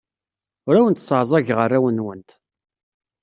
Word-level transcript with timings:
Ur 0.67 0.75
awent-sseɛẓageɣ 0.75 1.57
arraw-nwent. 1.65 2.31